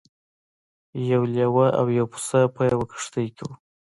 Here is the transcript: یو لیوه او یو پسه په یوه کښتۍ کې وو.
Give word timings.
یو 1.11 1.21
لیوه 1.33 1.67
او 1.79 1.85
یو 1.97 2.05
پسه 2.13 2.39
په 2.55 2.61
یوه 2.71 2.85
کښتۍ 2.91 3.27
کې 3.35 3.43
وو. 3.47 3.53